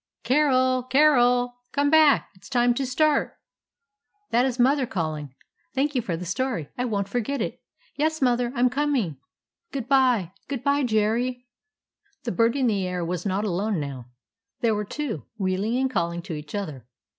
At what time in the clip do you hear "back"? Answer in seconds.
1.91-2.31